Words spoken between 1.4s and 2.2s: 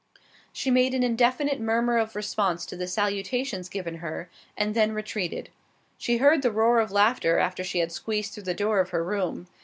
murmur of